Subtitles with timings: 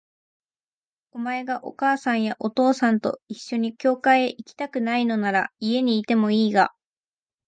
[1.11, 6.73] お前がお母さんやお父さんと一緒に教会へ行きたくないのなら、家にいてもいいが、